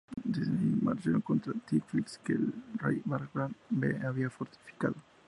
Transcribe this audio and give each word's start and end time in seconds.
Desde 0.25 0.51
allí, 0.51 0.79
marchó 0.81 1.21
contra 1.21 1.53
Tiflis, 1.53 2.17
que 2.23 2.33
el 2.33 2.51
rey 2.77 3.03
Bagrat 3.05 3.51
V 3.69 4.01
había 4.03 4.31
fortificado. 4.31 4.95